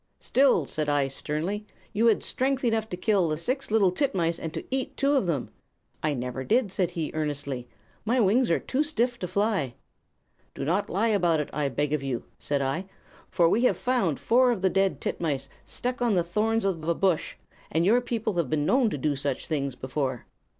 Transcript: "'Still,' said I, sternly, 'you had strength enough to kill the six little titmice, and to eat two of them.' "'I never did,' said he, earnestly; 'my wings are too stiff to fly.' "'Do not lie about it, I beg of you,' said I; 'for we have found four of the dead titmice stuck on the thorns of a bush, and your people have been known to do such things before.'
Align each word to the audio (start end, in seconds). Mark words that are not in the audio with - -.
"'Still,' 0.19 0.65
said 0.65 0.89
I, 0.89 1.07
sternly, 1.07 1.67
'you 1.93 2.07
had 2.07 2.23
strength 2.23 2.63
enough 2.63 2.89
to 2.89 2.97
kill 2.97 3.29
the 3.29 3.37
six 3.37 3.69
little 3.69 3.91
titmice, 3.91 4.39
and 4.39 4.51
to 4.51 4.63
eat 4.71 4.97
two 4.97 5.13
of 5.13 5.27
them.' 5.27 5.51
"'I 6.01 6.15
never 6.15 6.43
did,' 6.43 6.71
said 6.71 6.89
he, 6.89 7.11
earnestly; 7.13 7.67
'my 8.03 8.19
wings 8.19 8.49
are 8.49 8.57
too 8.57 8.81
stiff 8.83 9.19
to 9.19 9.27
fly.' 9.27 9.75
"'Do 10.55 10.65
not 10.65 10.89
lie 10.89 11.09
about 11.09 11.39
it, 11.39 11.51
I 11.53 11.69
beg 11.69 11.93
of 11.93 12.01
you,' 12.01 12.23
said 12.39 12.63
I; 12.63 12.89
'for 13.29 13.47
we 13.47 13.61
have 13.65 13.77
found 13.77 14.19
four 14.19 14.49
of 14.49 14.63
the 14.63 14.71
dead 14.71 15.01
titmice 15.01 15.49
stuck 15.65 16.01
on 16.01 16.15
the 16.15 16.23
thorns 16.23 16.65
of 16.65 16.83
a 16.89 16.95
bush, 16.95 17.35
and 17.71 17.85
your 17.85 18.01
people 18.01 18.33
have 18.37 18.49
been 18.49 18.65
known 18.65 18.89
to 18.89 18.97
do 18.97 19.15
such 19.15 19.45
things 19.45 19.75
before.' 19.75 20.25